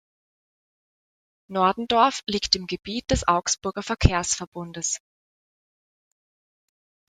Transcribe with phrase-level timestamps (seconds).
[1.47, 4.99] Nordendorf liegt im Gebiet des Augsburger Verkehrsverbundes.